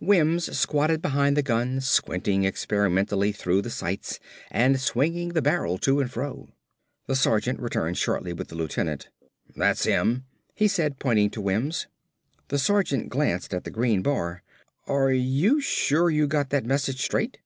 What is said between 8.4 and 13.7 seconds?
the lieutenant. "That's him," he said, pointing to Wims. The lieutenant glanced at the